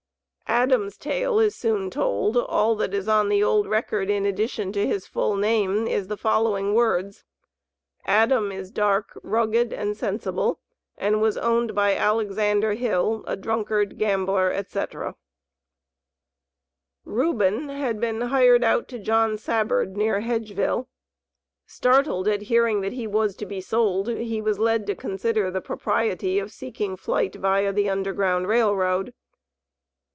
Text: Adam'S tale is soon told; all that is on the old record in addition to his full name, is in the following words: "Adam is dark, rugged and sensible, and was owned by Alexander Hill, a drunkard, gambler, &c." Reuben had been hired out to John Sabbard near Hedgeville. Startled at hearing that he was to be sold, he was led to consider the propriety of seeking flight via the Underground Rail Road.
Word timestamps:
Adam'S 0.53 0.97
tale 0.97 1.39
is 1.39 1.55
soon 1.55 1.89
told; 1.89 2.35
all 2.35 2.75
that 2.75 2.93
is 2.93 3.07
on 3.07 3.29
the 3.29 3.41
old 3.41 3.67
record 3.67 4.09
in 4.09 4.25
addition 4.25 4.71
to 4.73 4.85
his 4.85 5.07
full 5.07 5.37
name, 5.37 5.87
is 5.87 6.03
in 6.03 6.07
the 6.09 6.17
following 6.17 6.73
words: 6.75 7.23
"Adam 8.05 8.51
is 8.51 8.69
dark, 8.69 9.17
rugged 9.23 9.71
and 9.71 9.95
sensible, 9.95 10.59
and 10.97 11.21
was 11.21 11.37
owned 11.37 11.73
by 11.73 11.95
Alexander 11.95 12.73
Hill, 12.73 13.23
a 13.27 13.37
drunkard, 13.37 13.97
gambler, 13.97 14.53
&c." 14.67 14.83
Reuben 17.05 17.69
had 17.69 18.01
been 18.01 18.19
hired 18.21 18.63
out 18.65 18.89
to 18.89 18.99
John 18.99 19.37
Sabbard 19.37 19.95
near 19.95 20.19
Hedgeville. 20.19 20.89
Startled 21.65 22.27
at 22.27 22.41
hearing 22.43 22.81
that 22.81 22.93
he 22.93 23.07
was 23.07 23.37
to 23.37 23.45
be 23.45 23.61
sold, 23.61 24.09
he 24.09 24.41
was 24.41 24.59
led 24.59 24.85
to 24.87 24.95
consider 24.95 25.49
the 25.49 25.61
propriety 25.61 26.39
of 26.39 26.51
seeking 26.51 26.97
flight 26.97 27.35
via 27.35 27.71
the 27.71 27.89
Underground 27.89 28.47
Rail 28.49 28.75
Road. 28.75 29.13